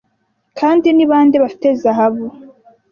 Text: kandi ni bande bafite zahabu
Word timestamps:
kandi 0.59 0.87
ni 0.95 1.05
bande 1.11 1.35
bafite 1.43 1.67
zahabu 1.81 2.25